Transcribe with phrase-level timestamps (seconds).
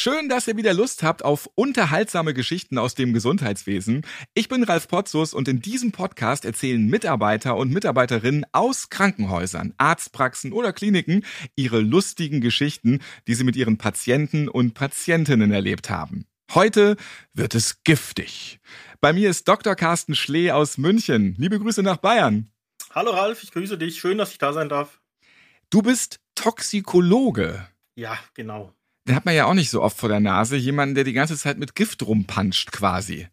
[0.00, 4.06] Schön, dass ihr wieder Lust habt auf unterhaltsame Geschichten aus dem Gesundheitswesen.
[4.32, 10.52] Ich bin Ralf Potzus und in diesem Podcast erzählen Mitarbeiter und Mitarbeiterinnen aus Krankenhäusern, Arztpraxen
[10.52, 11.24] oder Kliniken
[11.56, 16.26] ihre lustigen Geschichten, die sie mit ihren Patienten und Patientinnen erlebt haben.
[16.54, 16.96] Heute
[17.34, 18.60] wird es giftig.
[19.00, 19.74] Bei mir ist Dr.
[19.74, 21.34] Carsten Schlee aus München.
[21.38, 22.52] Liebe Grüße nach Bayern.
[22.94, 23.98] Hallo Ralf, ich grüße dich.
[23.98, 25.00] Schön, dass ich da sein darf.
[25.70, 27.66] Du bist Toxikologe.
[27.96, 28.72] Ja, genau
[29.08, 31.36] den hat man ja auch nicht so oft vor der Nase, jemanden, der die ganze
[31.36, 33.28] Zeit mit Gift rumpanscht quasi.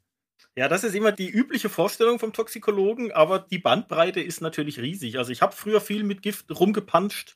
[0.58, 5.18] Ja, das ist immer die übliche Vorstellung vom Toxikologen, aber die Bandbreite ist natürlich riesig.
[5.18, 7.36] Also ich habe früher viel mit Gift rumgepanscht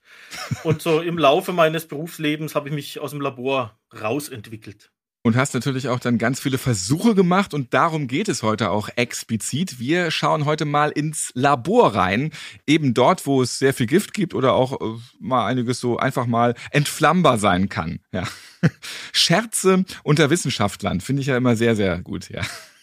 [0.63, 4.91] und so im Laufe meines Berufslebens habe ich mich aus dem Labor rausentwickelt
[5.23, 8.89] und hast natürlich auch dann ganz viele Versuche gemacht und darum geht es heute auch
[8.95, 9.79] explizit.
[9.79, 12.31] Wir schauen heute mal ins Labor rein,
[12.65, 16.26] eben dort, wo es sehr viel Gift gibt oder auch äh, mal einiges so einfach
[16.26, 17.99] mal entflammbar sein kann.
[18.11, 18.23] Ja.
[19.11, 22.41] Scherze unter Wissenschaftlern finde ich ja immer sehr, sehr gut, ja.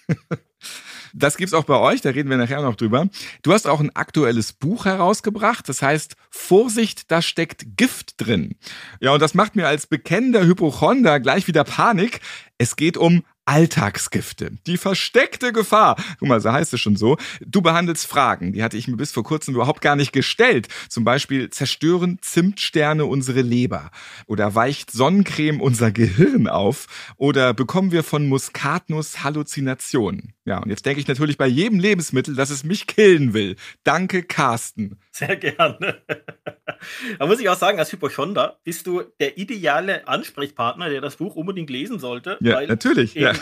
[1.15, 3.09] Das gibt's auch bei euch, da reden wir nachher noch drüber.
[3.43, 8.57] Du hast auch ein aktuelles Buch herausgebracht, das heißt Vorsicht, da steckt Gift drin.
[9.01, 12.21] Ja, und das macht mir als bekennender Hypochonder gleich wieder Panik.
[12.59, 14.59] Es geht um Alltagsgifte.
[14.67, 15.97] Die versteckte Gefahr.
[16.19, 17.17] Guck mal, so heißt es schon so.
[17.47, 20.67] Du behandelst Fragen, die hatte ich mir bis vor kurzem überhaupt gar nicht gestellt.
[20.89, 23.93] Zum Beispiel zerstören Zimtsterne unsere Leber?
[24.27, 26.87] Oder weicht Sonnencreme unser Gehirn auf?
[27.17, 30.36] Oder bekommen wir von Muskatnuss Halluzinationen?
[30.47, 33.57] Ja, und jetzt denke ich natürlich bei jedem Lebensmittel, dass es mich killen will.
[33.85, 34.99] Danke, Carsten.
[35.11, 36.03] Sehr gerne.
[37.19, 41.37] da muss ich auch sagen, als Hypochonder bist du der ideale Ansprechpartner, der das Buch
[41.37, 42.39] unbedingt lesen sollte.
[42.41, 43.15] Ja, natürlich.
[43.15, 43.35] Ja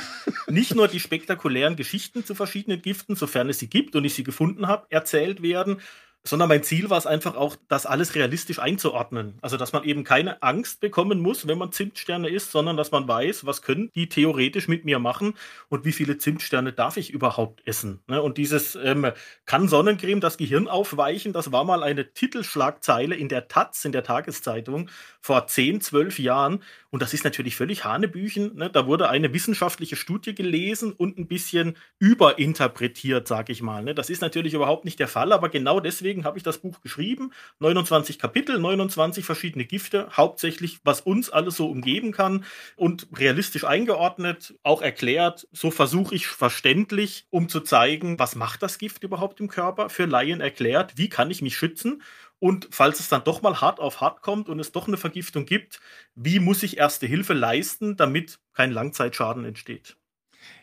[0.49, 4.25] nicht nur die spektakulären Geschichten zu verschiedenen Giften, sofern es sie gibt und ich sie
[4.25, 5.81] gefunden habe, erzählt werden,
[6.27, 9.39] sondern mein Ziel war es einfach auch, das alles realistisch einzuordnen.
[9.43, 13.07] Also, dass man eben keine Angst bekommen muss, wenn man Zimtsterne isst, sondern dass man
[13.07, 15.35] weiß, was können die theoretisch mit mir machen
[15.69, 18.01] und wie viele Zimtsterne darf ich überhaupt essen.
[18.07, 18.23] Ne?
[18.23, 19.11] Und dieses ähm,
[19.45, 24.03] kann Sonnencreme das Gehirn aufweichen, das war mal eine Titelschlagzeile in der Taz, in der
[24.03, 24.89] Tageszeitung
[25.25, 26.63] vor 10, 12 Jahren.
[26.91, 28.57] Und das ist natürlich völlig Hanebüchen.
[28.57, 28.71] Ne?
[28.71, 33.83] Da wurde eine wissenschaftliche Studie gelesen und ein bisschen überinterpretiert, sag ich mal.
[33.83, 33.95] Ne?
[33.95, 36.81] Das ist natürlich überhaupt nicht der Fall, aber genau deswegen deswegen habe ich das Buch
[36.81, 37.33] geschrieben.
[37.59, 42.45] 29 Kapitel, 29 verschiedene Gifte, hauptsächlich was uns alles so umgeben kann
[42.77, 45.49] und realistisch eingeordnet, auch erklärt.
[45.51, 50.07] So versuche ich verständlich, um zu zeigen, was macht das Gift überhaupt im Körper, für
[50.07, 52.03] Laien erklärt, wie kann ich mich schützen.
[52.39, 55.47] Und falls es dann doch mal hart auf hart kommt und es doch eine Vergiftung
[55.47, 55.81] gibt,
[56.15, 59.97] wie muss ich erste Hilfe leisten, damit kein Langzeitschaden entsteht?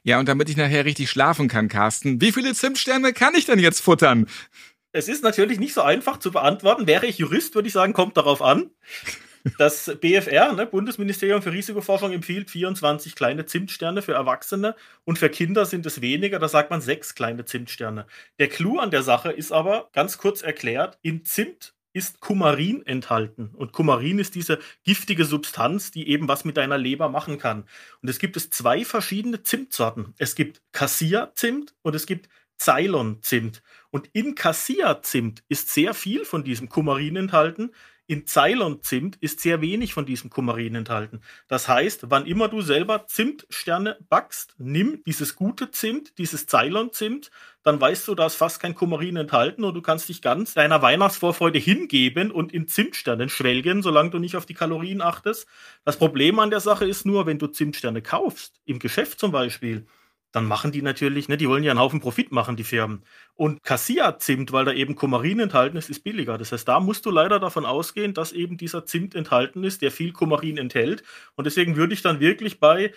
[0.04, 3.60] Ja, und damit ich nachher richtig schlafen kann, Carsten, wie viele Zimtsterne kann ich denn
[3.60, 4.28] jetzt futtern?
[4.94, 6.88] Es ist natürlich nicht so einfach zu beantworten.
[6.88, 8.72] Wäre ich Jurist, würde ich sagen, kommt darauf an.
[9.58, 15.66] Das BFR, ne, Bundesministerium für Risikoforschung, empfiehlt 24 kleine Zimtsterne für Erwachsene und für Kinder
[15.66, 18.06] sind es weniger, da sagt man sechs kleine Zimtsterne.
[18.38, 23.50] Der Clou an der Sache ist aber, ganz kurz erklärt, in Zimt ist Kumarin enthalten.
[23.54, 27.66] Und Kumarin ist diese giftige Substanz, die eben was mit deiner Leber machen kann.
[28.02, 30.14] Und es gibt es zwei verschiedene Zimtsorten.
[30.18, 32.30] Es gibt Cassia-Zimt und es gibt
[32.62, 33.64] Ceylon-Zimt.
[33.90, 37.72] Und in Cassia-Zimt ist sehr viel von diesem Kumarin enthalten.
[38.06, 41.22] In Ceylon-Zimt ist sehr wenig von diesem Kumarin enthalten.
[41.48, 47.32] Das heißt, wann immer du selber Zimtsterne backst, nimm dieses gute Zimt, dieses Ceylon-Zimt,
[47.64, 50.82] dann weißt du, da ist fast kein Kumarin enthalten und du kannst dich ganz deiner
[50.82, 55.48] Weihnachtsvorfreude hingeben und in Zimtsternen schwelgen, solange du nicht auf die Kalorien achtest.
[55.84, 59.88] Das Problem an der Sache ist nur, wenn du Zimtsterne kaufst, im Geschäft zum Beispiel,
[60.32, 63.04] dann machen die natürlich, ne, die wollen ja einen Haufen Profit machen, die Firmen.
[63.36, 66.38] Und Cassia-Zimt, weil da eben Kumarin enthalten ist, ist billiger.
[66.38, 69.92] Das heißt, da musst du leider davon ausgehen, dass eben dieser Zimt enthalten ist, der
[69.92, 71.04] viel Kumarin enthält.
[71.36, 72.94] Und deswegen würde ich dann wirklich bei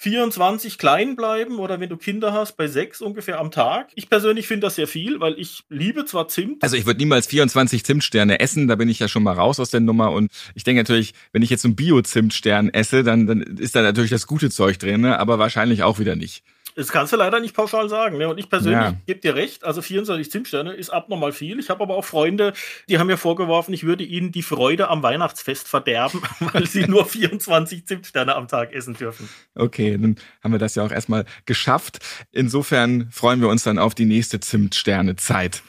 [0.00, 3.90] 24 klein bleiben oder wenn du Kinder hast, bei sechs ungefähr am Tag.
[3.96, 6.62] Ich persönlich finde das sehr viel, weil ich liebe zwar Zimt.
[6.62, 9.70] Also ich würde niemals 24 Zimtsterne essen, da bin ich ja schon mal raus aus
[9.70, 13.40] der Nummer und ich denke natürlich, wenn ich jetzt so einen Bio-Zimtstern esse, dann, dann
[13.40, 15.18] ist da natürlich das gute Zeug drin, ne?
[15.18, 16.44] aber wahrscheinlich auch wieder nicht.
[16.78, 18.18] Das kannst du leider nicht pauschal sagen.
[18.18, 18.28] Ne?
[18.28, 18.96] Und ich persönlich ja.
[19.04, 21.58] gebe dir recht, also 24 Zimtsterne ist abnormal viel.
[21.58, 22.52] Ich habe aber auch Freunde,
[22.88, 26.22] die haben mir vorgeworfen, ich würde ihnen die Freude am Weihnachtsfest verderben,
[26.52, 29.28] weil sie nur 24 Zimtsterne am Tag essen dürfen.
[29.56, 31.98] Okay, dann haben wir das ja auch erstmal geschafft.
[32.30, 35.64] Insofern freuen wir uns dann auf die nächste Zimtsterne-Zeit.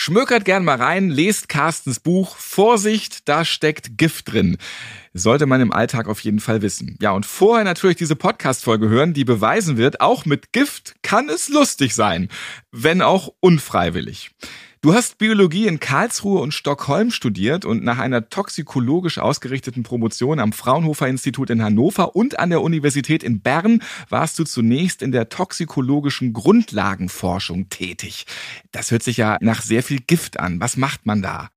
[0.00, 2.36] Schmökert gern mal rein, lest Carstens Buch.
[2.36, 4.56] Vorsicht, da steckt Gift drin.
[5.12, 6.96] Sollte man im Alltag auf jeden Fall wissen.
[7.02, 11.48] Ja, und vorher natürlich diese Podcast-Folge hören, die beweisen wird, auch mit Gift kann es
[11.48, 12.28] lustig sein.
[12.70, 14.30] Wenn auch unfreiwillig.
[14.80, 20.52] Du hast Biologie in Karlsruhe und Stockholm studiert und nach einer toxikologisch ausgerichteten Promotion am
[20.52, 25.30] Fraunhofer Institut in Hannover und an der Universität in Bern warst du zunächst in der
[25.30, 28.26] toxikologischen Grundlagenforschung tätig.
[28.70, 30.60] Das hört sich ja nach sehr viel Gift an.
[30.60, 31.50] Was macht man da?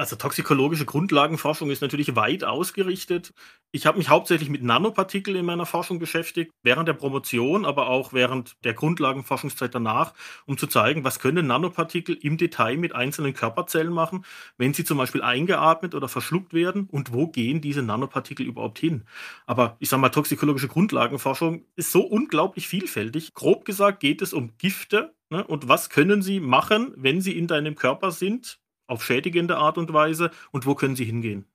[0.00, 3.34] Also toxikologische Grundlagenforschung ist natürlich weit ausgerichtet.
[3.70, 8.14] Ich habe mich hauptsächlich mit Nanopartikeln in meiner Forschung beschäftigt, während der Promotion, aber auch
[8.14, 10.14] während der Grundlagenforschungszeit danach,
[10.46, 14.24] um zu zeigen, was können Nanopartikel im Detail mit einzelnen Körperzellen machen,
[14.56, 19.04] wenn sie zum Beispiel eingeatmet oder verschluckt werden und wo gehen diese Nanopartikel überhaupt hin.
[19.44, 23.34] Aber ich sage mal, toxikologische Grundlagenforschung ist so unglaublich vielfältig.
[23.34, 25.46] Grob gesagt geht es um Gifte, ne?
[25.46, 28.58] und was können sie machen, wenn sie in deinem Körper sind,
[28.90, 31.46] auf schädigende Art und Weise und wo können sie hingehen?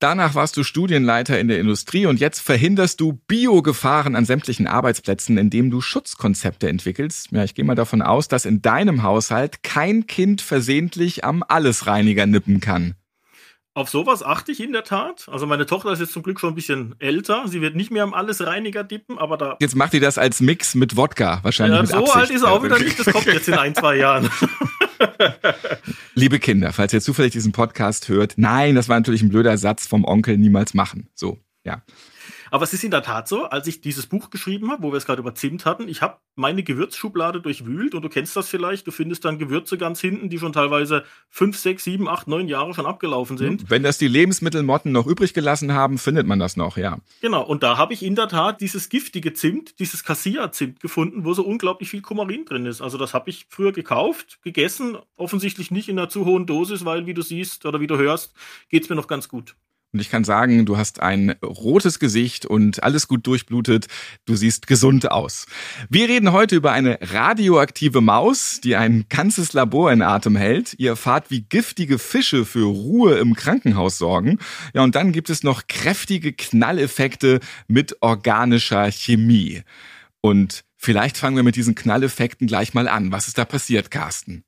[0.00, 5.36] Danach warst du Studienleiter in der Industrie und jetzt verhinderst du Biogefahren an sämtlichen Arbeitsplätzen,
[5.38, 7.32] indem du Schutzkonzepte entwickelst.
[7.32, 12.26] Ja, ich gehe mal davon aus, dass in deinem Haushalt kein Kind versehentlich am Allesreiniger
[12.26, 12.94] nippen kann.
[13.74, 15.28] Auf sowas achte ich in der Tat.
[15.30, 17.44] Also meine Tochter ist jetzt zum Glück schon ein bisschen älter.
[17.46, 19.56] Sie wird nicht mehr am Allesreiniger dippen, aber da.
[19.60, 21.76] Jetzt macht die das als Mix mit Wodka, wahrscheinlich.
[21.76, 22.16] Ja, mit so Absicht.
[22.16, 22.98] alt ist er auch wieder nicht.
[22.98, 24.30] Das kommt jetzt in ein, zwei Jahren.
[26.14, 29.86] Liebe Kinder, falls ihr zufällig diesen Podcast hört, nein, das war natürlich ein blöder Satz
[29.86, 31.08] vom Onkel, niemals machen.
[31.14, 31.82] So, ja.
[32.50, 34.96] Aber es ist in der Tat so, als ich dieses Buch geschrieben habe, wo wir
[34.96, 38.86] es gerade über Zimt hatten, ich habe meine Gewürzschublade durchwühlt und du kennst das vielleicht,
[38.86, 42.74] du findest dann Gewürze ganz hinten, die schon teilweise fünf, sechs, sieben, acht, neun Jahre
[42.74, 43.68] schon abgelaufen sind.
[43.68, 46.98] Wenn das die Lebensmittelmotten noch übrig gelassen haben, findet man das noch, ja.
[47.20, 51.34] Genau, und da habe ich in der Tat dieses giftige Zimt, dieses Cassia-Zimt gefunden, wo
[51.34, 52.80] so unglaublich viel Kumarin drin ist.
[52.80, 57.06] Also das habe ich früher gekauft, gegessen, offensichtlich nicht in einer zu hohen Dosis, weil
[57.06, 58.34] wie du siehst oder wie du hörst,
[58.68, 59.56] geht es mir noch ganz gut.
[59.92, 63.86] Und ich kann sagen, du hast ein rotes Gesicht und alles gut durchblutet.
[64.26, 65.46] Du siehst gesund aus.
[65.88, 70.74] Wir reden heute über eine radioaktive Maus, die ein ganzes Labor in Atem hält.
[70.78, 74.38] Ihr erfahrt, wie giftige Fische für Ruhe im Krankenhaus sorgen.
[74.74, 79.62] Ja, und dann gibt es noch kräftige Knalleffekte mit organischer Chemie.
[80.20, 83.10] Und vielleicht fangen wir mit diesen Knalleffekten gleich mal an.
[83.10, 84.44] Was ist da passiert, Carsten?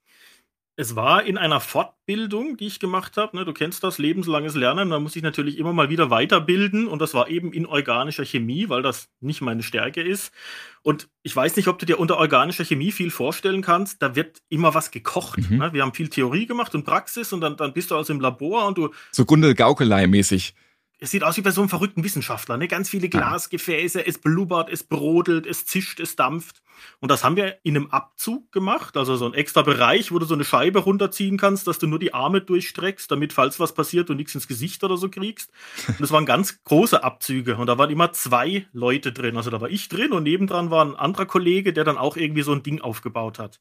[0.81, 3.37] Es war in einer Fortbildung, die ich gemacht habe.
[3.37, 4.89] Ne, du kennst das, lebenslanges Lernen.
[4.89, 6.89] Da muss ich natürlich immer mal wieder weiterbilden.
[6.89, 10.33] Und das war eben in organischer Chemie, weil das nicht meine Stärke ist.
[10.81, 14.01] Und ich weiß nicht, ob du dir unter organischer Chemie viel vorstellen kannst.
[14.01, 15.51] Da wird immer was gekocht.
[15.51, 15.59] Mhm.
[15.59, 15.73] Ne?
[15.75, 17.35] Wir haben viel Theorie gemacht und Praxis.
[17.35, 18.89] Und dann, dann bist du also im Labor und du.
[19.13, 20.55] So Gundel Gaukelei mäßig
[21.03, 22.69] es sieht aus wie bei so einem verrückten Wissenschaftler, ne?
[22.69, 26.63] Ganz viele Glasgefäße, es blubbert, es brodelt, es zischt, es dampft.
[27.01, 30.27] Und das haben wir in einem Abzug gemacht, also so ein extra Bereich, wo du
[30.27, 34.11] so eine Scheibe runterziehen kannst, dass du nur die Arme durchstreckst, damit, falls was passiert,
[34.11, 35.51] du nichts ins Gesicht oder so kriegst.
[35.89, 37.57] Und das waren ganz große Abzüge.
[37.57, 39.39] Und da waren immer zwei Leute drin.
[39.39, 42.43] Also da war ich drin und nebendran war ein anderer Kollege, der dann auch irgendwie
[42.43, 43.61] so ein Ding aufgebaut hat.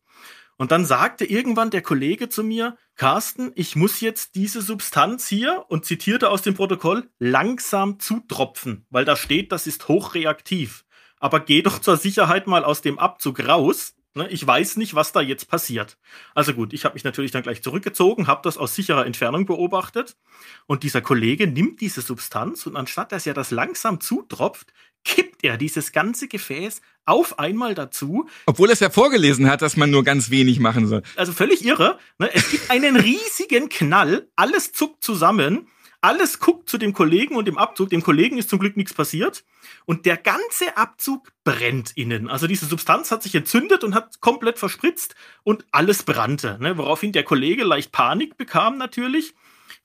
[0.59, 5.63] Und dann sagte irgendwann der Kollege zu mir, Carsten, ich muss jetzt diese Substanz hier
[5.69, 10.83] und zitierte aus dem Protokoll langsam zutropfen, weil da steht, das ist hochreaktiv.
[11.17, 13.95] Aber geh doch zur Sicherheit mal aus dem Abzug raus.
[14.15, 14.27] Ne?
[14.27, 15.97] Ich weiß nicht, was da jetzt passiert.
[16.35, 20.17] Also gut, ich habe mich natürlich dann gleich zurückgezogen, habe das aus sicherer Entfernung beobachtet.
[20.65, 25.57] Und dieser Kollege nimmt diese Substanz und anstatt dass er das langsam zutropft, kippt er
[25.57, 28.27] dieses ganze Gefäß auf einmal dazu.
[28.45, 31.03] Obwohl es ja vorgelesen hat, dass man nur ganz wenig machen soll.
[31.15, 31.97] Also völlig irre.
[32.19, 32.29] Ne?
[32.33, 35.67] Es gibt einen riesigen Knall, alles zuckt zusammen,
[36.01, 37.89] alles guckt zu dem Kollegen und dem Abzug.
[37.89, 39.43] Dem Kollegen ist zum Glück nichts passiert.
[39.85, 42.29] Und der ganze Abzug brennt innen.
[42.29, 46.57] Also diese Substanz hat sich entzündet und hat komplett verspritzt und alles brannte.
[46.61, 46.77] Ne?
[46.77, 49.33] Woraufhin der Kollege leicht Panik bekam natürlich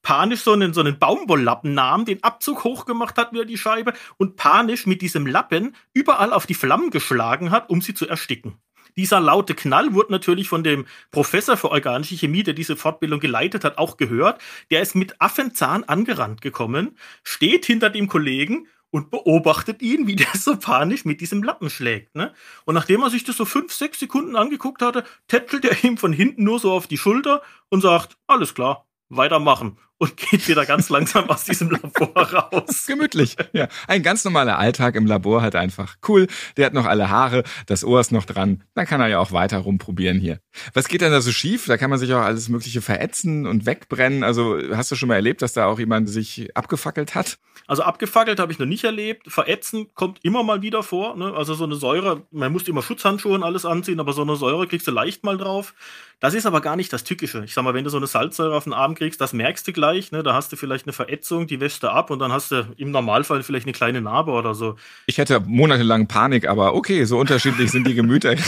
[0.05, 4.37] panisch so einen, so einen Baumwolllappen nahm, den Abzug hochgemacht hat wie die Scheibe und
[4.37, 8.59] panisch mit diesem Lappen überall auf die Flammen geschlagen hat, um sie zu ersticken.
[8.97, 13.65] Dieser laute Knall wurde natürlich von dem Professor für organische Chemie, der diese Fortbildung geleitet
[13.65, 14.41] hat, auch gehört.
[14.71, 20.29] Der ist mit Affenzahn angerannt gekommen, steht hinter dem Kollegen und beobachtet ihn, wie der
[20.35, 22.15] so panisch mit diesem Lappen schlägt.
[22.15, 22.33] Ne?
[22.67, 26.13] Und nachdem er sich das so fünf, sechs Sekunden angeguckt hatte, tätschelt er ihm von
[26.13, 29.79] hinten nur so auf die Schulter und sagt, alles klar, weitermachen.
[30.05, 32.85] Und geht wieder ganz langsam aus diesem Labor raus.
[32.87, 33.37] Gemütlich.
[33.53, 35.97] Ja, ein ganz normaler Alltag im Labor halt einfach.
[36.07, 36.27] Cool.
[36.57, 38.63] Der hat noch alle Haare, das Ohr ist noch dran.
[38.75, 40.41] Dann kann er ja auch weiter rumprobieren hier.
[40.75, 41.67] Was geht denn da so schief?
[41.67, 44.25] Da kann man sich auch alles Mögliche verätzen und wegbrennen.
[44.25, 47.39] Also hast du schon mal erlebt, dass da auch jemand sich abgefackelt hat?
[47.67, 49.31] Also abgefackelt habe ich noch nicht erlebt.
[49.33, 51.17] Verätzen kommt immer mal wieder vor.
[51.17, 51.33] Ne?
[51.35, 54.67] Also so eine Säure, man muss immer Schutzhandschuhe und alles anziehen, aber so eine Säure
[54.67, 55.75] kriegst du leicht mal drauf.
[56.21, 57.45] Das ist aber gar nicht das Tückische.
[57.45, 59.73] Ich sag mal, wenn du so eine Salzsäure auf den Arm kriegst, das merkst du
[59.73, 59.94] gleich.
[60.13, 60.23] Ne?
[60.23, 62.91] Da hast du vielleicht eine Verätzung, die wäschst du ab und dann hast du im
[62.91, 64.77] Normalfall vielleicht eine kleine Narbe oder so.
[65.07, 68.35] Ich hätte monatelang Panik, aber okay, so unterschiedlich sind die Gemüter.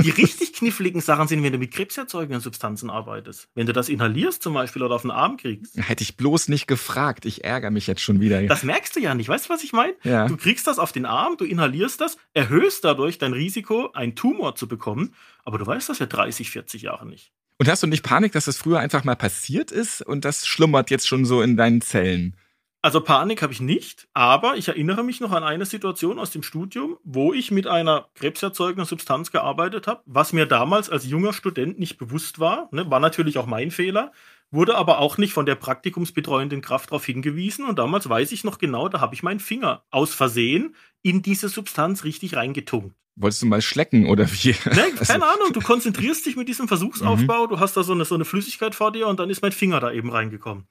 [0.00, 3.48] Die richtig kniffligen Sachen sind, wenn du mit krebserzeugenden Substanzen arbeitest.
[3.56, 5.76] Wenn du das inhalierst zum Beispiel oder auf den Arm kriegst.
[5.76, 7.24] Hätte ich bloß nicht gefragt.
[7.24, 8.40] Ich ärgere mich jetzt schon wieder.
[8.42, 9.28] Das merkst du ja nicht.
[9.28, 9.94] Weißt du, was ich meine?
[10.04, 10.28] Ja.
[10.28, 14.54] Du kriegst das auf den Arm, du inhalierst das, erhöhst dadurch dein Risiko, einen Tumor
[14.54, 15.14] zu bekommen.
[15.44, 17.32] Aber du weißt das ja 30, 40 Jahre nicht.
[17.58, 20.90] Und hast du nicht Panik, dass das früher einfach mal passiert ist und das schlummert
[20.90, 22.36] jetzt schon so in deinen Zellen?
[22.80, 26.44] Also Panik habe ich nicht, aber ich erinnere mich noch an eine Situation aus dem
[26.44, 31.80] Studium, wo ich mit einer krebserzeugenden Substanz gearbeitet habe, was mir damals als junger Student
[31.80, 32.68] nicht bewusst war.
[32.70, 34.12] Ne, war natürlich auch mein Fehler,
[34.50, 37.64] wurde aber auch nicht von der praktikumsbetreuenden Kraft darauf hingewiesen.
[37.64, 41.48] Und damals weiß ich noch genau, da habe ich meinen Finger aus Versehen in diese
[41.48, 42.94] Substanz richtig reingetunkt.
[43.16, 44.54] Wolltest du mal schlecken oder wie?
[44.64, 47.50] Ne, keine Ahnung, du konzentrierst dich mit diesem Versuchsaufbau, mhm.
[47.50, 49.80] du hast da so eine, so eine Flüssigkeit vor dir und dann ist mein Finger
[49.80, 50.68] da eben reingekommen.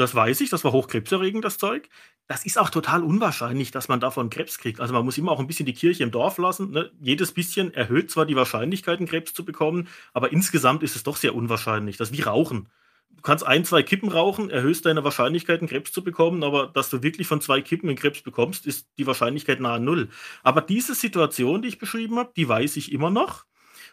[0.00, 1.90] Das weiß ich, das war hochkrebserregend, das Zeug.
[2.26, 4.80] Das ist auch total unwahrscheinlich, dass man davon Krebs kriegt.
[4.80, 6.70] Also man muss immer auch ein bisschen die Kirche im Dorf lassen.
[6.70, 6.90] Ne?
[7.02, 11.16] Jedes bisschen erhöht zwar die Wahrscheinlichkeit, einen Krebs zu bekommen, aber insgesamt ist es doch
[11.16, 11.98] sehr unwahrscheinlich.
[11.98, 12.70] Das ist wie Rauchen.
[13.10, 16.88] Du kannst ein, zwei Kippen rauchen, erhöhst deine Wahrscheinlichkeit, einen Krebs zu bekommen, aber dass
[16.88, 20.08] du wirklich von zwei Kippen einen Krebs bekommst, ist die Wahrscheinlichkeit nahe Null.
[20.42, 23.44] Aber diese Situation, die ich beschrieben habe, die weiß ich immer noch.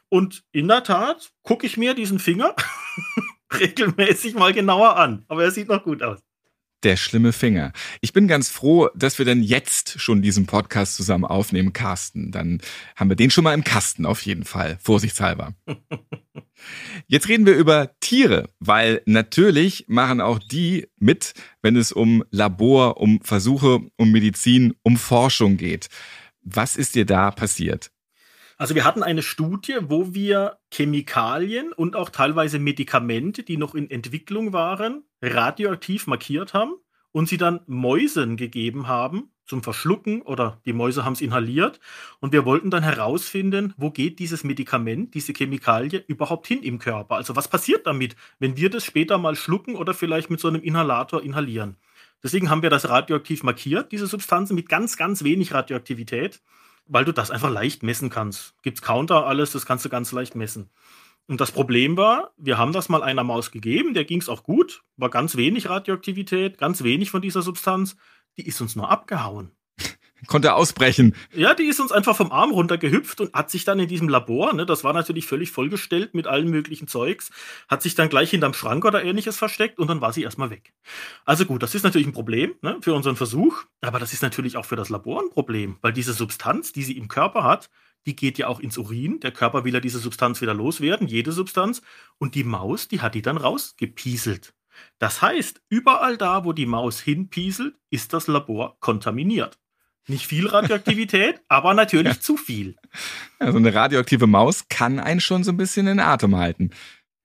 [0.07, 2.55] Und in der Tat gucke ich mir diesen Finger
[3.59, 5.25] regelmäßig mal genauer an.
[5.27, 6.19] Aber er sieht noch gut aus.
[6.83, 7.73] Der schlimme Finger.
[8.01, 12.31] Ich bin ganz froh, dass wir denn jetzt schon diesen Podcast zusammen aufnehmen, Carsten.
[12.31, 12.61] Dann
[12.95, 15.55] haben wir den schon mal im Kasten auf jeden Fall, vorsichtshalber.
[17.07, 22.97] Jetzt reden wir über Tiere, weil natürlich machen auch die mit, wenn es um Labor,
[22.97, 25.87] um Versuche, um Medizin, um Forschung geht.
[26.41, 27.91] Was ist dir da passiert?
[28.57, 33.89] Also wir hatten eine Studie, wo wir Chemikalien und auch teilweise Medikamente, die noch in
[33.91, 36.73] Entwicklung waren, radioaktiv markiert haben
[37.11, 41.79] und sie dann Mäusen gegeben haben zum Verschlucken oder die Mäuse haben es inhaliert
[42.19, 47.15] und wir wollten dann herausfinden, wo geht dieses Medikament, diese Chemikalie überhaupt hin im Körper?
[47.15, 50.63] Also was passiert damit, wenn wir das später mal schlucken oder vielleicht mit so einem
[50.63, 51.77] Inhalator inhalieren?
[52.23, 56.41] Deswegen haben wir das radioaktiv markiert, diese Substanzen mit ganz, ganz wenig Radioaktivität
[56.87, 58.55] weil du das einfach leicht messen kannst.
[58.63, 60.69] Gibt's Counter, alles, das kannst du ganz leicht messen.
[61.27, 64.83] Und das Problem war, wir haben das mal einer Maus gegeben, der ging's auch gut,
[64.95, 67.97] war ganz wenig Radioaktivität, ganz wenig von dieser Substanz,
[68.37, 69.56] die ist uns nur abgehauen
[70.25, 71.15] konnte ausbrechen.
[71.33, 74.53] Ja, die ist uns einfach vom Arm runtergehüpft und hat sich dann in diesem Labor,
[74.53, 77.29] ne, das war natürlich völlig vollgestellt mit allem möglichen Zeugs,
[77.67, 80.73] hat sich dann gleich hinterm Schrank oder ähnliches versteckt und dann war sie erstmal weg.
[81.25, 84.57] Also gut, das ist natürlich ein Problem ne, für unseren Versuch, aber das ist natürlich
[84.57, 87.69] auch für das Labor ein Problem, weil diese Substanz, die sie im Körper hat,
[88.07, 89.19] die geht ja auch ins Urin.
[89.19, 91.81] Der Körper will ja diese Substanz wieder loswerden, jede Substanz.
[92.17, 94.53] Und die Maus, die hat die dann rausgepieselt.
[94.97, 99.59] Das heißt, überall da, wo die Maus hinpieselt, ist das Labor kontaminiert.
[100.07, 102.19] Nicht viel Radioaktivität, aber natürlich ja.
[102.19, 102.75] zu viel.
[103.39, 106.71] Also eine radioaktive Maus kann einen schon so ein bisschen in Atem halten.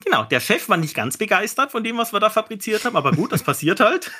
[0.04, 3.12] Genau, der Chef war nicht ganz begeistert von dem, was wir da fabriziert haben, aber
[3.12, 4.10] gut, das passiert halt.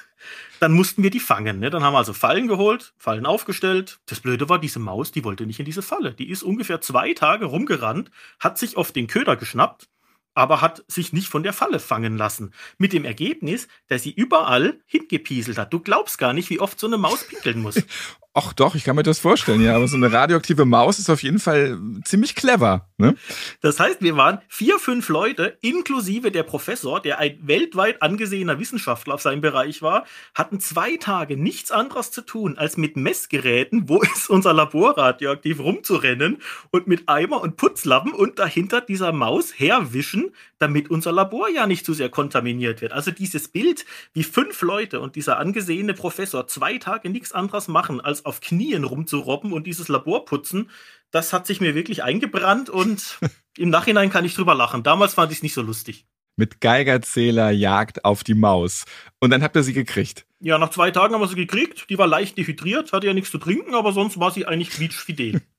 [0.61, 1.59] Dann mussten wir die fangen.
[1.59, 1.71] Ne?
[1.71, 3.99] Dann haben wir also Fallen geholt, Fallen aufgestellt.
[4.07, 6.15] Das Blöde war, diese Maus, die wollte nicht in diese Falle.
[6.15, 9.89] Die ist ungefähr zwei Tage rumgerannt, hat sich auf den Köder geschnappt,
[10.35, 12.53] aber hat sich nicht von der Falle fangen lassen.
[12.79, 15.73] Mit dem Ergebnis, dass sie überall hingepieselt hat.
[15.73, 17.83] Du glaubst gar nicht, wie oft so eine Maus pinkeln muss.
[18.35, 19.77] Ach doch, ich kann mir das vorstellen, ja.
[19.77, 22.89] Aber so eine radioaktive Maus ist auf jeden Fall ziemlich clever.
[22.97, 23.15] Ne?
[23.61, 29.15] Das heißt, wir waren vier, fünf Leute, inklusive der Professor, der ein weltweit angesehener Wissenschaftler
[29.15, 34.01] auf seinem Bereich war, hatten zwei Tage nichts anderes zu tun, als mit Messgeräten, wo
[34.15, 36.39] ist unser Labor radioaktiv rumzurennen
[36.71, 40.31] und mit Eimer und Putzlappen und dahinter dieser Maus herwischen,
[40.63, 42.93] damit unser Labor ja nicht zu sehr kontaminiert wird.
[42.93, 48.01] Also dieses Bild, wie fünf Leute und dieser angesehene Professor zwei Tage nichts anderes machen,
[48.01, 50.71] als auf Knien rumzurobben und dieses Labor putzen,
[51.11, 53.19] das hat sich mir wirklich eingebrannt und
[53.59, 54.83] im Nachhinein kann ich drüber lachen.
[54.83, 56.07] Damals fand ich es nicht so lustig.
[56.37, 58.87] Mit Geigerzähler Jagd auf die Maus.
[59.21, 60.25] Und dann habt ihr sie gekriegt.
[60.41, 61.91] Ja, nach zwei Tagen haben wir sie gekriegt.
[61.91, 65.43] Die war leicht dehydriert, hatte ja nichts zu trinken, aber sonst war sie eigentlich quietschfidel.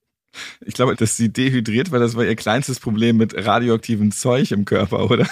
[0.62, 4.66] Ich glaube, dass sie dehydriert war, das war ihr kleinstes Problem mit radioaktivem Zeug im
[4.66, 5.28] Körper, oder?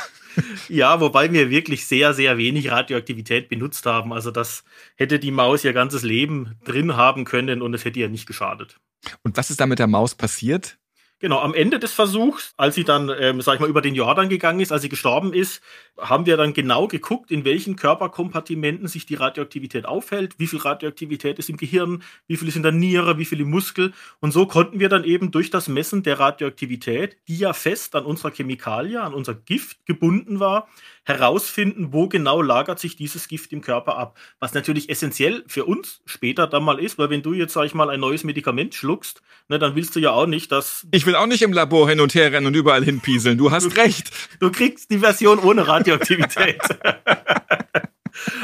[0.69, 4.13] Ja, wobei wir wirklich sehr, sehr wenig Radioaktivität benutzt haben.
[4.13, 4.63] Also das
[4.95, 8.79] hätte die Maus ihr ganzes Leben drin haben können und es hätte ihr nicht geschadet.
[9.23, 10.77] Und was ist da mit der Maus passiert?
[11.21, 14.27] Genau, am Ende des Versuchs, als sie dann, ähm, sag ich mal, über den Jordan
[14.27, 15.61] gegangen ist, als sie gestorben ist,
[15.99, 21.37] haben wir dann genau geguckt, in welchen Körperkompartimenten sich die Radioaktivität aufhält, wie viel Radioaktivität
[21.37, 23.93] ist im Gehirn, wie viel ist in der Niere, wie viel im Muskel.
[24.19, 28.05] Und so konnten wir dann eben durch das Messen der Radioaktivität, die ja fest an
[28.05, 30.67] unserer Chemikalie, an unser Gift gebunden war,
[31.03, 34.17] herausfinden, wo genau lagert sich dieses Gift im Körper ab.
[34.39, 37.73] Was natürlich essentiell für uns später dann mal ist, weil wenn du jetzt, sag ich
[37.73, 40.87] mal, ein neues Medikament schluckst, ne, dann willst du ja auch nicht, dass.
[41.11, 43.37] Will auch nicht im Labor hin und her rennen und überall hinpieseln.
[43.37, 44.11] Du hast recht.
[44.39, 46.61] Du kriegst die Version ohne Radioaktivität.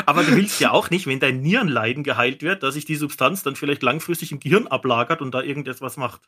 [0.05, 3.41] Aber du willst ja auch nicht, wenn dein Nierenleiden geheilt wird, dass sich die Substanz
[3.41, 6.23] dann vielleicht langfristig im Gehirn ablagert und da irgendetwas macht.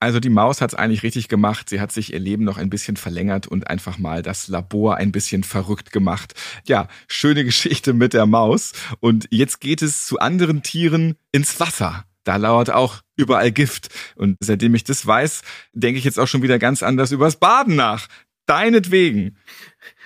[0.00, 1.68] Also die Maus hat es eigentlich richtig gemacht.
[1.68, 5.12] Sie hat sich ihr Leben noch ein bisschen verlängert und einfach mal das Labor ein
[5.12, 6.34] bisschen verrückt gemacht.
[6.66, 8.72] Ja, schöne Geschichte mit der Maus.
[8.98, 12.04] Und jetzt geht es zu anderen Tieren ins Wasser.
[12.24, 13.88] Da lauert auch überall Gift.
[14.16, 17.76] Und seitdem ich das weiß, denke ich jetzt auch schon wieder ganz anders übers Baden
[17.76, 18.08] nach.
[18.46, 19.38] Deinetwegen.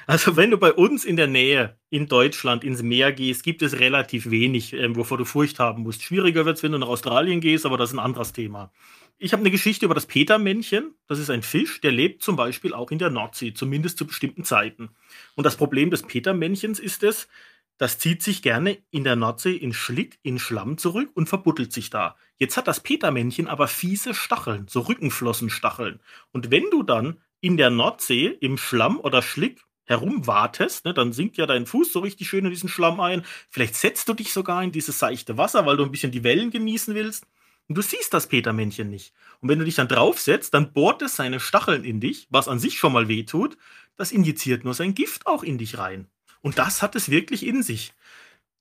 [0.06, 3.80] Also wenn du bei uns in der Nähe in Deutschland ins Meer gehst, gibt es
[3.80, 6.02] relativ wenig, ähm, wovor du Furcht haben musst.
[6.02, 8.70] Schwieriger wird es, wenn du nach Australien gehst, aber das ist ein anderes Thema.
[9.18, 10.94] Ich habe eine Geschichte über das Petermännchen.
[11.08, 14.44] Das ist ein Fisch, der lebt zum Beispiel auch in der Nordsee, zumindest zu bestimmten
[14.44, 14.90] Zeiten.
[15.35, 17.26] Und das Problem des Petermännchens ist es,
[17.78, 21.90] das zieht sich gerne in der Nordsee in Schlick, in Schlamm zurück und verbuddelt sich
[21.90, 22.16] da.
[22.38, 26.00] Jetzt hat das Petermännchen aber fiese Stacheln, so Rückenflossenstacheln.
[26.33, 31.37] Und wenn du dann in der Nordsee im Schlamm oder Schlick herumwartest, ne, dann sinkt
[31.37, 33.25] ja dein Fuß so richtig schön in diesen Schlamm ein.
[33.50, 36.50] Vielleicht setzt du dich sogar in dieses seichte Wasser, weil du ein bisschen die Wellen
[36.50, 37.26] genießen willst.
[37.68, 39.12] Und du siehst das Petermännchen nicht.
[39.40, 42.59] Und wenn du dich dann draufsetzt, dann bohrt es seine Stacheln in dich, was an
[42.59, 43.59] sich schon mal weh tut.
[43.97, 46.09] Das injiziert nur sein Gift auch in dich rein.
[46.46, 47.92] Und das hat es wirklich in sich.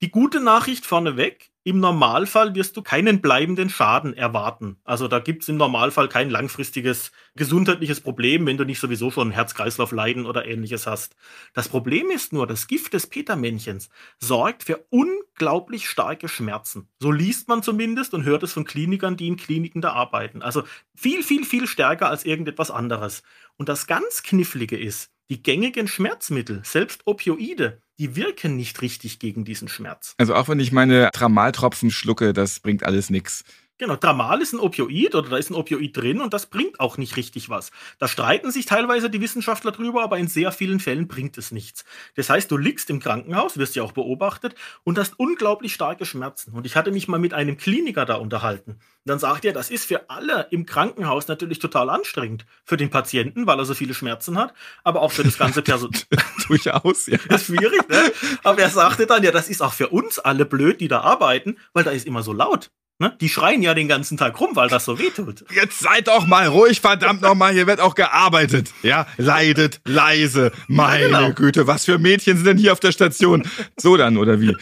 [0.01, 4.77] Die gute Nachricht vorneweg, im Normalfall wirst du keinen bleibenden Schaden erwarten.
[4.83, 9.29] Also da gibt es im Normalfall kein langfristiges gesundheitliches Problem, wenn du nicht sowieso schon
[9.29, 11.15] Herz-Kreislauf-Leiden oder ähnliches hast.
[11.53, 16.89] Das Problem ist nur, das Gift des Petermännchens sorgt für unglaublich starke Schmerzen.
[16.99, 20.41] So liest man zumindest und hört es von Klinikern, die in Kliniken da arbeiten.
[20.41, 20.63] Also
[20.95, 23.21] viel, viel, viel stärker als irgendetwas anderes.
[23.57, 29.45] Und das ganz Knifflige ist, die gängigen Schmerzmittel, selbst Opioide, die wirken nicht richtig gegen
[29.45, 30.13] diesen Schmerz.
[30.17, 33.43] Also auch wenn ich meine Tramaltropfen schlucke, das bringt alles nichts.
[33.77, 36.97] Genau, Dramal ist ein Opioid oder da ist ein Opioid drin und das bringt auch
[36.97, 37.71] nicht richtig was.
[37.99, 41.83] Da streiten sich teilweise die Wissenschaftler drüber, aber in sehr vielen Fällen bringt es nichts.
[42.15, 46.53] Das heißt, du liegst im Krankenhaus, wirst ja auch beobachtet und hast unglaublich starke Schmerzen.
[46.53, 48.71] Und ich hatte mich mal mit einem Kliniker da unterhalten.
[48.71, 52.45] Und dann sagt er, das ist für alle im Krankenhaus natürlich total anstrengend.
[52.63, 54.53] Für den Patienten, weil er so viele Schmerzen hat,
[54.85, 56.01] aber auch für das ganze Personal.
[56.47, 57.17] Durchaus, ja.
[57.27, 58.13] Das ist schwierig, ne?
[58.41, 61.57] Aber er sagte dann, ja, das ist auch für uns alle blöd, die da arbeiten,
[61.73, 62.71] weil da ist immer so laut.
[62.97, 63.15] Ne?
[63.19, 65.43] Die schreien ja den ganzen Tag rum, weil das so weh tut.
[65.53, 68.71] Jetzt seid doch mal ruhig, verdammt nochmal, hier wird auch gearbeitet.
[68.83, 70.53] Ja, leidet leise.
[70.67, 71.33] Meine ja, genau.
[71.33, 73.45] Güte, was für Mädchen sind denn hier auf der Station?
[73.77, 74.55] So dann, oder wie?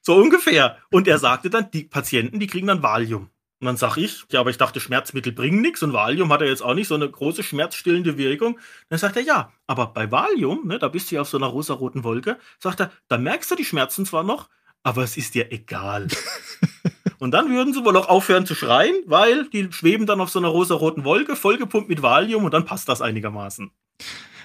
[0.00, 0.78] So ungefähr.
[0.90, 3.28] Und er sagte dann, die Patienten, die kriegen dann Valium.
[3.60, 6.48] Und dann sag ich, ja, aber ich dachte, Schmerzmittel bringen nichts und Valium hat ja
[6.48, 8.58] jetzt auch nicht so eine große schmerzstillende Wirkung.
[8.88, 11.46] Dann sagt er, ja, aber bei Valium, ne, da bist du ja auf so einer
[11.46, 14.48] rosaroten Wolke, sagt er, da merkst du die Schmerzen zwar noch,
[14.82, 16.08] aber es ist dir egal.
[17.22, 20.40] Und dann würden sie wohl auch aufhören zu schreien, weil die schweben dann auf so
[20.40, 23.70] einer rosa-roten Wolke, vollgepumpt mit Valium und dann passt das einigermaßen.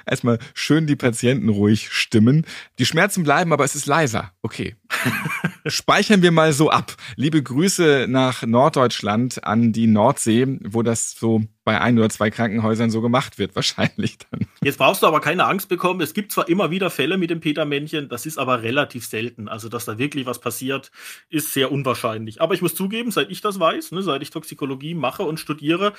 [0.08, 2.46] Erstmal schön die Patienten ruhig stimmen.
[2.80, 4.32] Die Schmerzen bleiben, aber es ist leiser.
[4.42, 4.76] Okay.
[5.66, 6.96] Speichern wir mal so ab.
[7.16, 12.90] Liebe Grüße nach Norddeutschland an die Nordsee, wo das so bei ein oder zwei Krankenhäusern
[12.90, 14.48] so gemacht wird, wahrscheinlich dann.
[14.64, 16.00] Jetzt brauchst du aber keine Angst bekommen.
[16.00, 19.50] Es gibt zwar immer wieder Fälle mit dem Petermännchen, das ist aber relativ selten.
[19.50, 20.92] Also, dass da wirklich was passiert,
[21.30, 22.42] ist sehr unwahrscheinlich.
[22.42, 25.92] Aber ich muss zugeben, seit ich das weiß, ne, seit ich Toxikologie mache und studiere,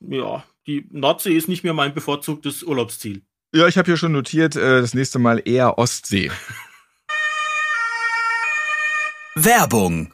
[0.00, 3.22] ja, die Nordsee ist nicht mehr mein bevorzugtes Urlaubsziel.
[3.54, 6.30] Ja, ich habe hier schon notiert, äh, das nächste Mal eher Ostsee.
[9.34, 10.12] Werbung.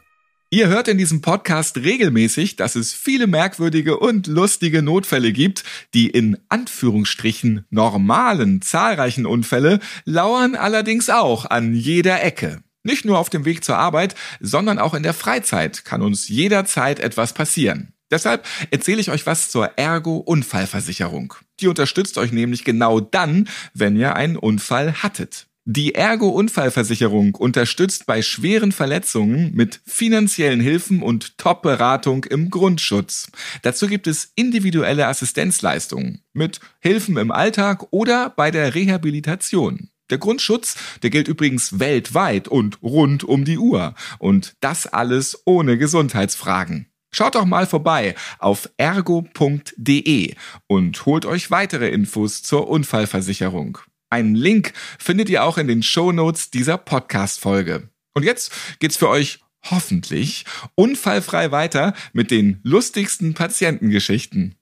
[0.49, 5.63] Ihr hört in diesem Podcast regelmäßig, dass es viele merkwürdige und lustige Notfälle gibt.
[5.95, 12.61] Die in Anführungsstrichen normalen, zahlreichen Unfälle lauern allerdings auch an jeder Ecke.
[12.83, 16.99] Nicht nur auf dem Weg zur Arbeit, sondern auch in der Freizeit kann uns jederzeit
[16.99, 17.92] etwas passieren.
[18.13, 21.33] Deshalb erzähle ich euch was zur Ergo-Unfallversicherung.
[21.59, 25.47] Die unterstützt euch nämlich genau dann, wenn ihr einen Unfall hattet.
[25.65, 33.31] Die Ergo Unfallversicherung unterstützt bei schweren Verletzungen mit finanziellen Hilfen und Top-Beratung im Grundschutz.
[33.63, 39.89] Dazu gibt es individuelle Assistenzleistungen mit Hilfen im Alltag oder bei der Rehabilitation.
[40.11, 43.95] Der Grundschutz, der gilt übrigens weltweit und rund um die Uhr.
[44.19, 46.92] Und das alles ohne Gesundheitsfragen.
[47.13, 53.77] Schaut doch mal vorbei auf ergo.de und holt euch weitere Infos zur Unfallversicherung.
[54.09, 57.89] Einen Link findet ihr auch in den Show Notes dieser Podcast-Folge.
[58.15, 64.55] Und jetzt geht's für euch hoffentlich unfallfrei weiter mit den lustigsten Patientengeschichten.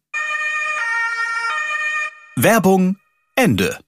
[2.35, 2.97] Werbung
[3.35, 3.79] Ende.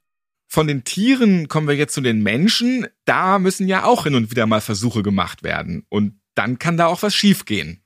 [0.48, 2.88] Von den Tieren kommen wir jetzt zu den Menschen.
[3.04, 5.86] Da müssen ja auch hin und wieder mal Versuche gemacht werden.
[5.90, 7.83] Und dann kann da auch was schiefgehen.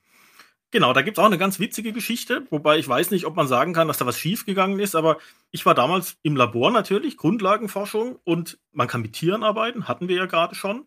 [0.70, 3.72] Genau, da gibt's auch eine ganz witzige Geschichte, wobei ich weiß nicht, ob man sagen
[3.72, 5.16] kann, dass da was schiefgegangen ist, aber
[5.50, 10.16] ich war damals im Labor natürlich, Grundlagenforschung und man kann mit Tieren arbeiten, hatten wir
[10.16, 10.86] ja gerade schon.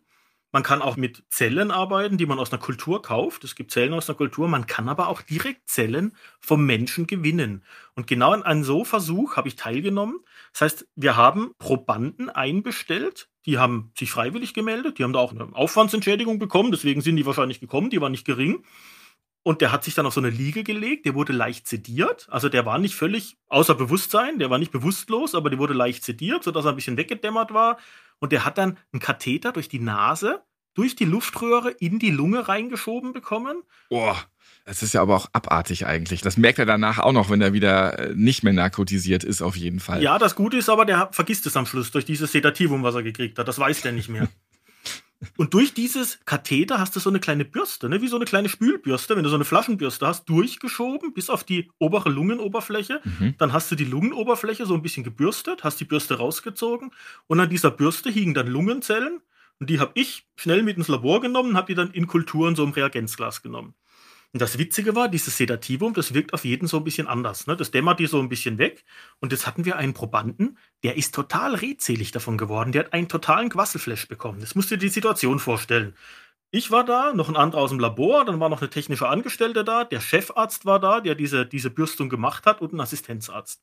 [0.52, 3.42] Man kann auch mit Zellen arbeiten, die man aus einer Kultur kauft.
[3.42, 4.48] Es gibt Zellen aus einer Kultur.
[4.48, 7.64] Man kann aber auch direkt Zellen vom Menschen gewinnen.
[7.94, 10.20] Und genau in einem so Versuch habe ich teilgenommen.
[10.52, 13.30] Das heißt, wir haben Probanden einbestellt.
[13.46, 14.98] Die haben sich freiwillig gemeldet.
[14.98, 16.70] Die haben da auch eine Aufwandsentschädigung bekommen.
[16.70, 17.88] Deswegen sind die wahrscheinlich gekommen.
[17.88, 18.62] Die war nicht gering.
[19.44, 22.28] Und der hat sich dann auf so eine Liege gelegt, der wurde leicht sediert.
[22.30, 26.04] Also der war nicht völlig außer Bewusstsein, der war nicht bewusstlos, aber der wurde leicht
[26.04, 27.78] sediert, sodass er ein bisschen weggedämmert war.
[28.20, 30.42] Und der hat dann einen Katheter durch die Nase,
[30.74, 33.62] durch die Luftröhre in die Lunge reingeschoben bekommen.
[33.90, 34.16] Boah,
[34.64, 36.20] das ist ja aber auch abartig eigentlich.
[36.20, 39.56] Das merkt er danach auch noch, wenn er wieder äh, nicht mehr narkotisiert ist, auf
[39.56, 40.02] jeden Fall.
[40.02, 43.02] Ja, das Gute ist aber, der vergisst es am Schluss durch dieses Sedativum, was er
[43.02, 43.48] gekriegt hat.
[43.48, 44.28] Das weiß der nicht mehr.
[45.36, 48.02] Und durch dieses Katheter hast du so eine kleine Bürste, ne?
[48.02, 51.70] wie so eine kleine Spülbürste, wenn du so eine Flaschenbürste hast, durchgeschoben bis auf die
[51.78, 53.00] obere Lungenoberfläche.
[53.04, 53.34] Mhm.
[53.38, 56.92] Dann hast du die Lungenoberfläche so ein bisschen gebürstet, hast die Bürste rausgezogen
[57.26, 59.20] und an dieser Bürste hingen dann Lungenzellen.
[59.60, 62.64] Und die habe ich schnell mit ins Labor genommen, habe die dann in Kulturen so
[62.64, 63.74] im Reagenzglas genommen.
[64.32, 67.46] Und das Witzige war, dieses Sedativum, das wirkt auf jeden so ein bisschen anders.
[67.46, 67.54] Ne?
[67.54, 68.84] Das dämmert die so ein bisschen weg.
[69.20, 72.72] Und jetzt hatten wir einen Probanden, der ist total redselig davon geworden.
[72.72, 74.40] Der hat einen totalen Quasselflash bekommen.
[74.40, 75.94] Das musst du dir die Situation vorstellen.
[76.50, 79.64] Ich war da, noch ein anderer aus dem Labor, dann war noch eine technische Angestellte
[79.64, 83.62] da, der Chefarzt war da, der diese, diese Bürstung gemacht hat und ein Assistenzarzt.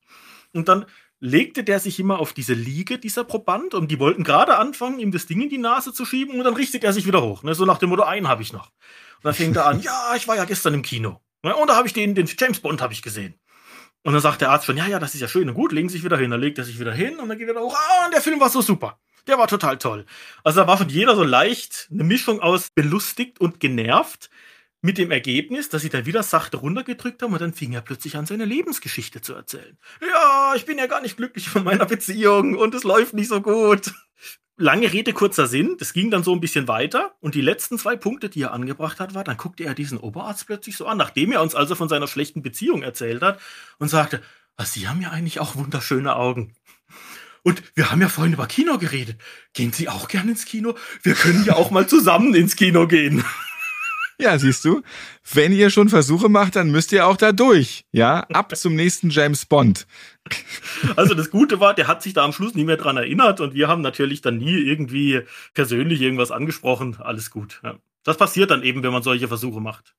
[0.54, 0.88] Und dann
[1.20, 5.12] legte der sich immer auf diese Liege, dieser Proband, und die wollten gerade anfangen, ihm
[5.12, 7.44] das Ding in die Nase zu schieben, und dann richtet er sich wieder hoch.
[7.44, 7.54] Ne?
[7.54, 8.72] So nach dem Motto, einen habe ich noch.
[9.20, 11.20] Und dann fing er an, ja, ich war ja gestern im Kino.
[11.42, 13.36] Und da habe ich den, den James Bond habe ich gesehen.
[14.04, 15.90] Und dann sagt der Arzt schon, ja, ja, das ist ja schön und gut, legen
[15.90, 16.32] Sie sich wieder hin.
[16.32, 18.50] Dann legt er sich wieder hin und dann geht er hoch, ah, der Film war
[18.50, 18.98] so super.
[19.28, 20.06] Der war total toll.
[20.44, 24.30] Also da war von jeder so leicht eine Mischung aus belustigt und genervt.
[24.82, 28.16] Mit dem Ergebnis, dass sie dann wieder sachte runtergedrückt haben und dann fing er plötzlich
[28.16, 29.78] an, seine Lebensgeschichte zu erzählen.
[30.02, 33.42] Ja, ich bin ja gar nicht glücklich von meiner Beziehung und es läuft nicht so
[33.42, 33.94] gut.
[34.56, 35.76] Lange Rede, kurzer Sinn.
[35.80, 37.16] Das ging dann so ein bisschen weiter.
[37.20, 40.48] Und die letzten zwei Punkte, die er angebracht hat, war, dann guckte er diesen Oberarzt
[40.48, 43.40] plötzlich so an, nachdem er uns also von seiner schlechten Beziehung erzählt hat
[43.80, 44.22] und sagte,
[44.56, 46.56] was, Sie haben ja eigentlich auch wunderschöne Augen.
[47.44, 49.18] Und wir haben ja vorhin über Kino geredet.
[49.54, 50.76] Gehen Sie auch gerne ins Kino?
[51.04, 53.24] Wir können ja auch mal zusammen ins Kino gehen.
[54.22, 54.82] Ja, siehst du,
[55.34, 57.86] wenn ihr schon Versuche macht, dann müsst ihr auch da durch.
[57.94, 59.88] Ja, ab zum nächsten James Bond.
[60.98, 63.54] Also das Gute war, der hat sich da am Schluss nie mehr dran erinnert und
[63.54, 65.22] wir haben natürlich dann nie irgendwie
[65.54, 66.98] persönlich irgendwas angesprochen.
[67.00, 67.62] Alles gut.
[67.64, 67.76] Ja.
[68.04, 69.96] Das passiert dann eben, wenn man solche Versuche macht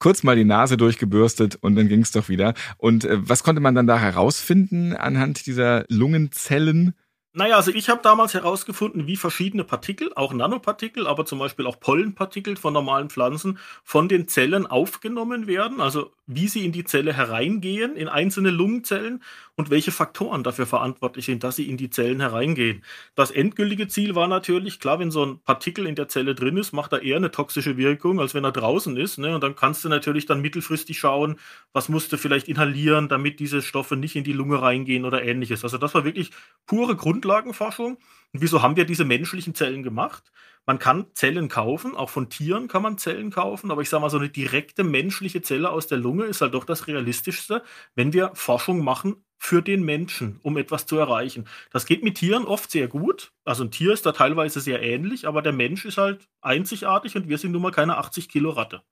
[0.00, 2.54] kurz mal die Nase durchgebürstet und dann ging es doch wieder.
[2.78, 6.94] Und äh, was konnte man dann da herausfinden anhand dieser Lungenzellen?
[7.32, 11.78] Naja, also ich habe damals herausgefunden, wie verschiedene Partikel, auch Nanopartikel, aber zum Beispiel auch
[11.78, 15.80] Pollenpartikel von normalen Pflanzen, von den Zellen aufgenommen werden.
[15.80, 19.22] Also wie sie in die Zelle hereingehen, in einzelne Lungenzellen
[19.56, 22.82] und welche Faktoren dafür verantwortlich sind, dass sie in die Zellen hereingehen.
[23.14, 26.72] Das endgültige Ziel war natürlich, klar, wenn so ein Partikel in der Zelle drin ist,
[26.72, 29.18] macht er eher eine toxische Wirkung, als wenn er draußen ist.
[29.18, 29.34] Ne?
[29.34, 31.36] Und dann kannst du natürlich dann mittelfristig schauen,
[31.72, 35.62] was musst du vielleicht inhalieren, damit diese Stoffe nicht in die Lunge reingehen oder ähnliches.
[35.62, 36.30] Also das war wirklich
[36.66, 37.96] pure Grundlagenforschung.
[38.32, 40.32] Und wieso haben wir diese menschlichen Zellen gemacht?
[40.66, 44.10] Man kann Zellen kaufen, auch von Tieren kann man Zellen kaufen, aber ich sage mal,
[44.10, 47.62] so eine direkte menschliche Zelle aus der Lunge ist halt doch das Realistischste,
[47.94, 51.48] wenn wir Forschung machen für den Menschen, um etwas zu erreichen.
[51.72, 53.32] Das geht mit Tieren oft sehr gut.
[53.44, 57.28] Also ein Tier ist da teilweise sehr ähnlich, aber der Mensch ist halt einzigartig und
[57.28, 58.82] wir sind nun mal keine 80 Kilo Ratte.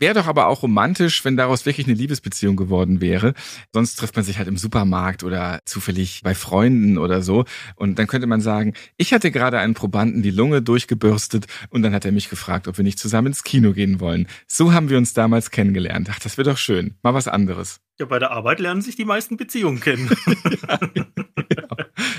[0.00, 3.32] Wäre doch aber auch romantisch, wenn daraus wirklich eine Liebesbeziehung geworden wäre.
[3.72, 7.44] Sonst trifft man sich halt im Supermarkt oder zufällig bei Freunden oder so.
[7.76, 11.94] Und dann könnte man sagen, ich hatte gerade einen Probanden die Lunge durchgebürstet und dann
[11.94, 14.26] hat er mich gefragt, ob wir nicht zusammen ins Kino gehen wollen.
[14.48, 16.08] So haben wir uns damals kennengelernt.
[16.10, 16.96] Ach, das wäre doch schön.
[17.02, 17.83] Mal was anderes.
[17.98, 20.10] Ja, bei der Arbeit lernen sich die meisten Beziehungen kennen.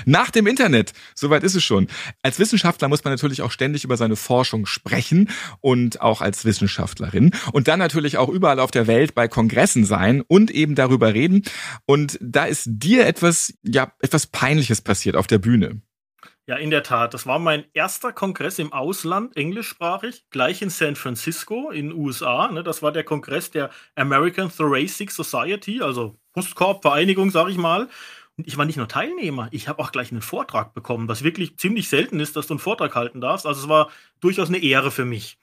[0.06, 1.88] Nach dem Internet, soweit ist es schon.
[2.22, 5.28] Als Wissenschaftler muss man natürlich auch ständig über seine Forschung sprechen
[5.60, 10.22] und auch als Wissenschaftlerin und dann natürlich auch überall auf der Welt bei Kongressen sein
[10.26, 11.42] und eben darüber reden.
[11.84, 15.82] Und da ist dir etwas, ja, etwas Peinliches passiert auf der Bühne.
[16.48, 17.12] Ja, in der Tat.
[17.12, 22.46] Das war mein erster Kongress im Ausland, englischsprachig, gleich in San Francisco in den USA.
[22.52, 22.62] Ne?
[22.62, 27.88] Das war der Kongress der American Thoracic Society, also Brustkorbvereinigung, sag ich mal.
[28.36, 31.56] Und ich war nicht nur Teilnehmer, ich habe auch gleich einen Vortrag bekommen, was wirklich
[31.56, 33.44] ziemlich selten ist, dass du einen Vortrag halten darfst.
[33.44, 35.38] Also es war durchaus eine Ehre für mich.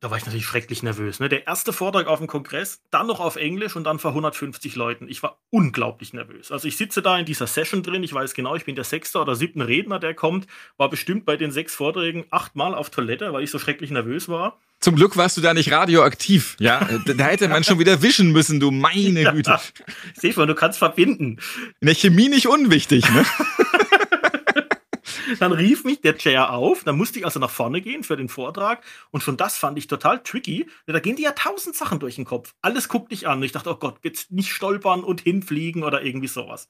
[0.00, 1.20] Da war ich natürlich schrecklich nervös.
[1.20, 1.30] Ne?
[1.30, 5.08] Der erste Vortrag auf dem Kongress, dann noch auf Englisch und dann vor 150 Leuten.
[5.08, 6.52] Ich war unglaublich nervös.
[6.52, 9.18] Also ich sitze da in dieser Session drin, ich weiß genau, ich bin der sechste
[9.18, 13.42] oder siebte Redner, der kommt, war bestimmt bei den sechs Vorträgen achtmal auf Toilette, weil
[13.42, 14.58] ich so schrecklich nervös war.
[14.80, 16.56] Zum Glück warst du da nicht radioaktiv.
[16.60, 19.50] Ja, da hätte man schon wieder wischen müssen, du meine Güte.
[19.50, 19.60] Ja,
[20.18, 21.38] Stefan, du kannst verbinden.
[21.80, 23.24] In der Chemie nicht unwichtig, ne?
[25.38, 28.28] dann rief mich der Chair auf, dann musste ich also nach vorne gehen für den
[28.28, 30.68] Vortrag und schon das fand ich total tricky.
[30.86, 32.54] Da gehen dir ja tausend Sachen durch den Kopf.
[32.62, 33.38] Alles guckt dich an.
[33.38, 36.68] Und ich dachte, oh Gott, jetzt nicht stolpern und hinfliegen oder irgendwie sowas.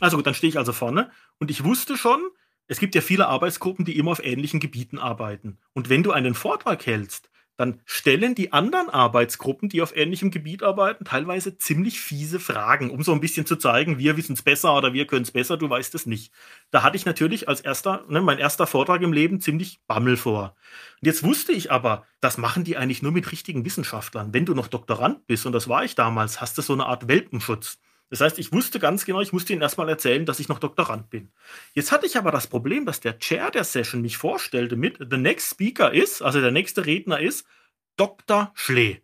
[0.00, 2.20] Also gut, dann stehe ich also vorne und ich wusste schon,
[2.66, 5.58] es gibt ja viele Arbeitsgruppen, die immer auf ähnlichen Gebieten arbeiten.
[5.72, 7.29] Und wenn du einen Vortrag hältst,
[7.60, 13.02] dann stellen die anderen Arbeitsgruppen, die auf ähnlichem Gebiet arbeiten, teilweise ziemlich fiese Fragen, um
[13.02, 15.68] so ein bisschen zu zeigen, wir wissen es besser oder wir können es besser, du
[15.68, 16.32] weißt es nicht.
[16.70, 20.56] Da hatte ich natürlich als erster, ne, mein erster Vortrag im Leben ziemlich Bammel vor.
[21.02, 24.32] Und jetzt wusste ich aber, das machen die eigentlich nur mit richtigen Wissenschaftlern.
[24.32, 27.08] Wenn du noch Doktorand bist, und das war ich damals, hast du so eine Art
[27.08, 27.78] Welpenschutz.
[28.10, 31.10] Das heißt, ich wusste ganz genau, ich musste ihnen erstmal erzählen, dass ich noch Doktorand
[31.10, 31.30] bin.
[31.74, 35.16] Jetzt hatte ich aber das Problem, dass der Chair der Session mich vorstellte mit The
[35.16, 37.46] Next Speaker ist, also der nächste Redner ist
[37.96, 38.50] Dr.
[38.54, 39.00] Schlee.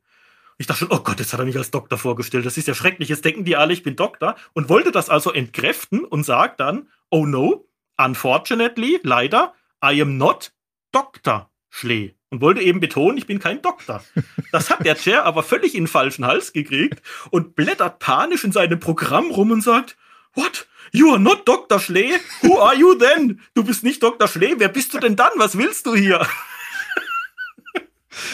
[0.58, 2.46] Ich dachte schon, oh Gott, jetzt hat er mich als Doktor vorgestellt.
[2.46, 3.10] Das ist ja schrecklich.
[3.10, 4.36] Jetzt denken die alle, ich bin Doktor.
[4.54, 10.52] Und wollte das also entkräften und sagt dann, oh no, unfortunately, leider, I am not
[10.92, 11.50] Dr.
[11.68, 14.04] Schlee und wollte eben betonen, ich bin kein Doktor.
[14.52, 18.52] Das hat der Chair aber völlig in den falschen Hals gekriegt und blättert panisch in
[18.52, 19.96] seinem Programm rum und sagt,
[20.36, 20.68] What?
[20.92, 21.80] You are not Dr.
[21.80, 22.12] Schlee?
[22.42, 23.40] Who are you then?
[23.54, 24.28] Du bist nicht Dr.
[24.28, 24.54] Schlee?
[24.58, 25.32] Wer bist du denn dann?
[25.36, 26.26] Was willst du hier?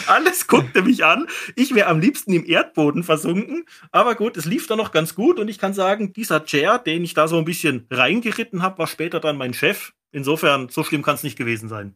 [0.07, 1.27] Alles guckte mich an.
[1.55, 3.65] Ich wäre am liebsten im Erdboden versunken.
[3.91, 5.39] Aber gut, es lief dann noch ganz gut.
[5.39, 8.87] Und ich kann sagen, dieser Chair, den ich da so ein bisschen reingeritten habe, war
[8.87, 9.93] später dann mein Chef.
[10.11, 11.95] Insofern, so schlimm kann es nicht gewesen sein.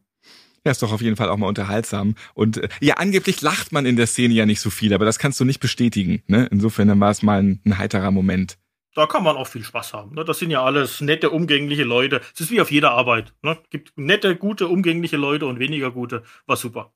[0.68, 2.14] Ja, ist doch auf jeden Fall auch mal unterhaltsam.
[2.34, 5.18] Und äh, ja, angeblich lacht man in der Szene ja nicht so viel, aber das
[5.18, 6.22] kannst du nicht bestätigen.
[6.26, 6.46] Ne?
[6.50, 8.58] Insofern war es mal ein, ein heiterer Moment.
[8.94, 10.14] Da kann man auch viel Spaß haben.
[10.14, 10.26] Ne?
[10.26, 12.20] Das sind ja alles nette, umgängliche Leute.
[12.34, 13.32] Es ist wie auf jeder Arbeit.
[13.40, 13.56] Ne?
[13.70, 16.22] Gibt nette, gute, umgängliche Leute und weniger gute.
[16.44, 16.92] War super.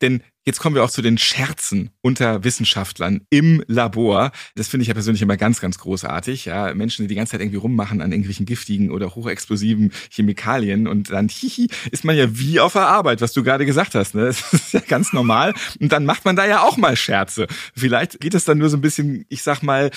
[0.00, 4.32] Denn jetzt kommen wir auch zu den Scherzen unter Wissenschaftlern im Labor.
[4.54, 6.46] Das finde ich ja persönlich immer ganz, ganz großartig.
[6.46, 11.10] Ja, Menschen, die die ganze Zeit irgendwie rummachen an irgendwelchen giftigen oder hochexplosiven Chemikalien und
[11.10, 14.14] dann hihi, ist man ja wie auf der Arbeit, was du gerade gesagt hast.
[14.14, 14.30] Ne?
[14.40, 15.54] Das ist ja ganz normal.
[15.80, 17.46] Und dann macht man da ja auch mal Scherze.
[17.74, 19.90] Vielleicht geht es dann nur so ein bisschen, ich sag mal,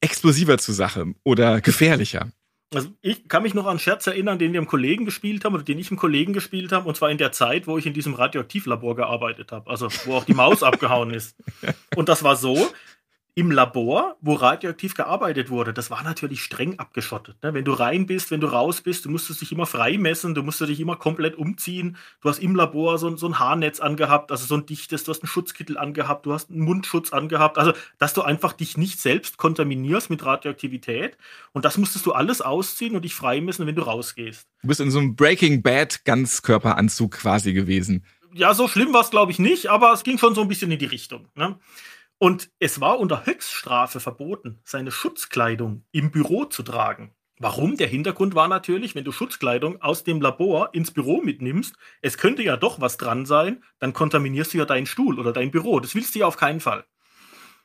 [0.00, 2.28] explosiver zur Sache oder gefährlicher.
[2.74, 5.54] Also ich kann mich noch an einen Scherz erinnern, den wir im Kollegen gespielt haben
[5.54, 7.94] oder den ich im Kollegen gespielt habe, und zwar in der Zeit, wo ich in
[7.94, 11.36] diesem Radioaktivlabor gearbeitet habe, also wo auch die Maus abgehauen ist.
[11.94, 12.68] Und das war so,
[13.38, 17.36] im Labor, wo radioaktiv gearbeitet wurde, das war natürlich streng abgeschottet.
[17.42, 17.52] Ne?
[17.52, 20.42] Wenn du rein bist, wenn du raus bist, du musstest dich immer frei messen, du
[20.42, 21.98] musstest dich immer komplett umziehen.
[22.22, 25.22] Du hast im Labor so, so ein Haarnetz angehabt, also so ein dichtes, du hast
[25.22, 29.36] einen Schutzkittel angehabt, du hast einen Mundschutz angehabt, also dass du einfach dich nicht selbst
[29.36, 31.18] kontaminierst mit Radioaktivität.
[31.52, 34.48] Und das musstest du alles ausziehen und dich frei messen, wenn du rausgehst.
[34.62, 38.02] Du bist in so einem Breaking Bad Ganzkörperanzug quasi gewesen.
[38.32, 40.70] Ja, so schlimm war es, glaube ich, nicht, aber es ging schon so ein bisschen
[40.70, 41.28] in die Richtung.
[41.34, 41.58] Ne?
[42.18, 47.14] Und es war unter Höchststrafe verboten, seine Schutzkleidung im Büro zu tragen.
[47.38, 47.76] Warum?
[47.76, 52.42] Der Hintergrund war natürlich, wenn du Schutzkleidung aus dem Labor ins Büro mitnimmst, es könnte
[52.42, 55.78] ja doch was dran sein, dann kontaminierst du ja deinen Stuhl oder dein Büro.
[55.78, 56.86] Das willst du ja auf keinen Fall.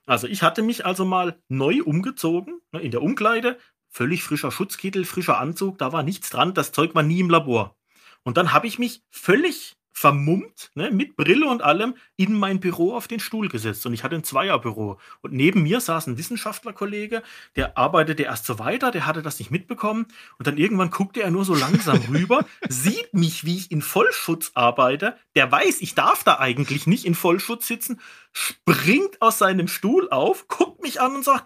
[0.06, 5.06] Also ich hatte mich also mal neu umgezogen, ne, in der Umkleide, völlig frischer Schutzkittel,
[5.06, 7.78] frischer Anzug, da war nichts dran, das Zeug war nie im Labor.
[8.24, 12.96] Und dann habe ich mich völlig vermummt, ne, mit Brille und allem, in mein Büro
[12.96, 13.86] auf den Stuhl gesetzt.
[13.86, 15.00] Und ich hatte ein Zweierbüro.
[15.22, 17.22] Und neben mir saß ein Wissenschaftlerkollege,
[17.56, 20.08] der arbeitete erst so weiter, der hatte das nicht mitbekommen.
[20.40, 24.52] Und dann irgendwann guckte er nur so langsam rüber, sieht mich, wie ich in Vollschutz
[24.56, 25.18] arbeite.
[25.36, 28.02] Der weiß, ich darf da eigentlich nicht in Vollschutz sitzen,
[28.34, 31.46] springt aus seinem Stuhl auf, guckt mich an und sagt,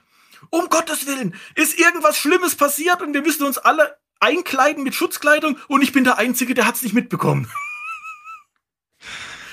[0.50, 5.58] um Gottes Willen, ist irgendwas Schlimmes passiert und wir müssen uns alle einkleiden mit Schutzkleidung
[5.68, 7.52] und ich bin der Einzige, der hat es nicht mitbekommen.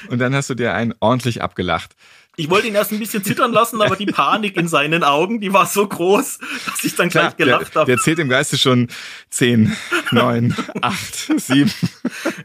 [0.08, 1.94] Und dann hast du dir einen ordentlich abgelacht.
[2.37, 5.53] Ich wollte ihn erst ein bisschen zittern lassen, aber die Panik in seinen Augen, die
[5.53, 7.87] war so groß, dass ich dann gleich Klar, gelacht habe.
[7.87, 8.88] Der zählt im Geiste schon
[9.29, 9.77] zehn,
[10.12, 11.71] neun, acht, sieben.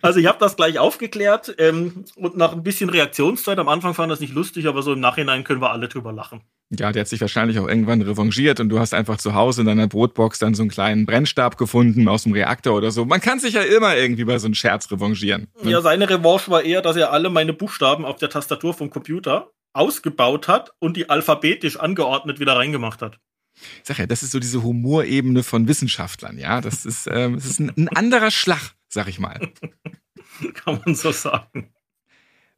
[0.02, 4.12] Also ich habe das gleich aufgeklärt ähm, und nach ein bisschen Reaktionszeit, am Anfang fand
[4.12, 6.42] das nicht lustig, aber so im Nachhinein können wir alle drüber lachen.
[6.70, 9.68] Ja, der hat sich wahrscheinlich auch irgendwann revanchiert und du hast einfach zu Hause in
[9.68, 13.06] deiner Brotbox dann so einen kleinen Brennstab gefunden aus dem Reaktor oder so.
[13.06, 15.48] Man kann sich ja immer irgendwie bei so einem Scherz revanchieren.
[15.64, 19.50] Ja, seine Revanche war eher, dass er alle meine Buchstaben auf der Tastatur vom Computer
[19.78, 23.20] ausgebaut hat und die alphabetisch angeordnet wieder reingemacht hat.
[23.56, 26.62] Ich sag ja, das ist so diese Humorebene von Wissenschaftlern, ja.
[26.62, 29.52] Das ist, ähm, das ist ein, ein anderer Schlag, sag ich mal.
[30.54, 31.74] Kann man so sagen.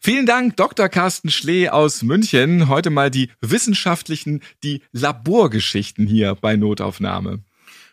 [0.01, 0.87] Vielen Dank, Dr.
[0.87, 2.69] Carsten Schlee aus München.
[2.69, 7.43] Heute mal die wissenschaftlichen, die Laborgeschichten hier bei Notaufnahme.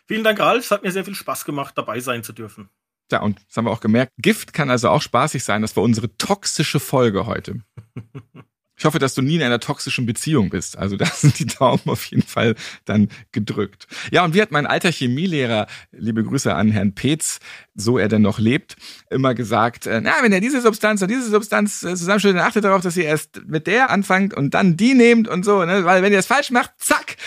[0.05, 0.63] Vielen Dank, Ralf.
[0.63, 2.69] Es hat mir sehr viel Spaß gemacht, dabei sein zu dürfen.
[3.11, 4.13] Ja, und das haben wir auch gemerkt.
[4.17, 5.61] Gift kann also auch spaßig sein.
[5.61, 7.61] Das war unsere toxische Folge heute.
[8.77, 10.77] Ich hoffe, dass du nie in einer toxischen Beziehung bist.
[10.77, 13.87] Also da sind die Daumen auf jeden Fall dann gedrückt.
[14.11, 17.39] Ja, und wie hat mein alter Chemielehrer, liebe Grüße an Herrn Petz,
[17.73, 18.75] so er denn noch lebt,
[19.09, 22.63] immer gesagt, äh, na, wenn er diese Substanz und diese Substanz äh, zusammenstellt, dann achtet
[22.63, 25.83] darauf, dass ihr erst mit der anfangt und dann die nehmt und so, ne?
[25.85, 27.17] weil wenn ihr das falsch macht, zack,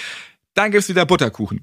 [0.54, 1.62] dann gibt's wieder Butterkuchen.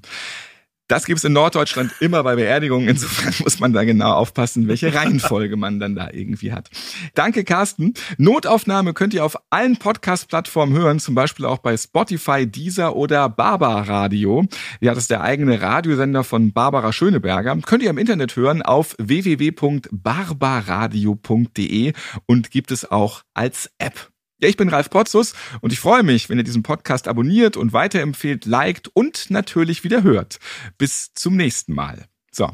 [0.88, 2.88] Das gibt's in Norddeutschland immer bei Beerdigungen.
[2.88, 6.70] Insofern muss man da genau aufpassen, welche Reihenfolge man dann da irgendwie hat.
[7.14, 7.92] Danke, Carsten.
[8.16, 13.82] Notaufnahme könnt ihr auf allen Podcast-Plattformen hören, zum Beispiel auch bei Spotify, Deezer oder Barbara
[13.82, 14.46] Radio.
[14.80, 17.56] Ja, das ist der eigene Radiosender von Barbara Schöneberger.
[17.58, 21.92] Könnt ihr im Internet hören auf www.barbaradio.de
[22.26, 24.10] und gibt es auch als App.
[24.40, 27.72] Ja, ich bin Ralf Potzus und ich freue mich, wenn ihr diesen Podcast abonniert und
[27.72, 30.38] weiterempfehlt, liked und natürlich wieder hört.
[30.78, 32.06] Bis zum nächsten Mal.
[32.30, 32.48] So,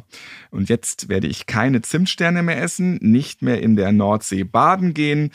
[0.51, 5.31] und jetzt werde ich keine Zimtsterne mehr essen, nicht mehr in der Nordsee baden gehen.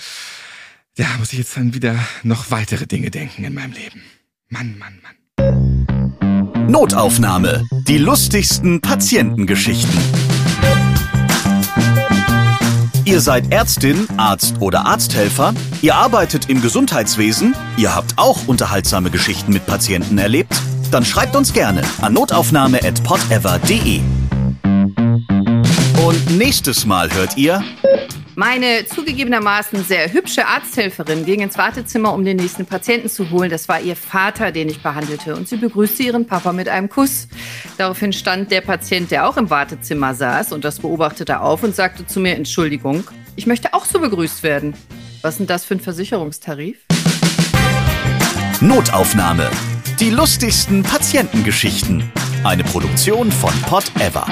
[0.98, 4.02] Ja, muss ich jetzt dann wieder noch weitere Dinge denken in meinem Leben.
[4.48, 6.68] Mann, Mann, Mann.
[6.68, 7.64] Notaufnahme.
[7.88, 10.29] Die lustigsten Patientengeschichten.
[13.10, 19.52] Ihr seid Ärztin, Arzt oder Arzthelfer, ihr arbeitet im Gesundheitswesen, ihr habt auch unterhaltsame Geschichten
[19.52, 20.54] mit Patienten erlebt,
[20.92, 24.02] dann schreibt uns gerne an notaufnahme@podever.de.
[26.06, 27.64] Und nächstes Mal hört ihr
[28.40, 33.50] meine zugegebenermaßen sehr hübsche Arzthelferin ging ins Wartezimmer, um den nächsten Patienten zu holen.
[33.50, 35.36] Das war ihr Vater, den ich behandelte.
[35.36, 37.28] Und sie begrüßte ihren Papa mit einem Kuss.
[37.78, 42.06] Daraufhin stand der Patient, der auch im Wartezimmer saß und das beobachtete, auf und sagte
[42.08, 43.04] zu mir, Entschuldigung,
[43.36, 44.74] ich möchte auch so begrüßt werden.
[45.22, 46.78] Was denn das für ein Versicherungstarif?
[48.62, 49.52] Notaufnahme.
[50.00, 52.10] Die lustigsten Patientengeschichten.
[52.46, 54.26] Eine Produktion von Pot Ever.